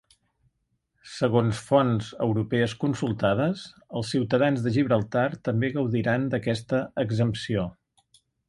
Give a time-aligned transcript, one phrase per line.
[1.15, 3.67] Segons fonts europees consultades,
[4.01, 7.69] els ciutadans de Gibraltar també gaudiran d’aquesta exempció.